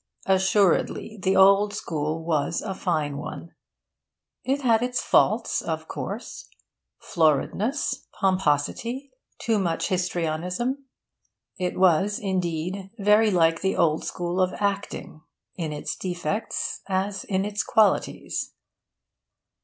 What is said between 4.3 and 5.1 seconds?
It had its